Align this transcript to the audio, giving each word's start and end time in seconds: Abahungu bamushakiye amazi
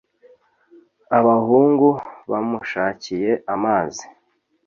Abahungu 1.17 1.89
bamushakiye 2.31 3.31
amazi 3.53 4.05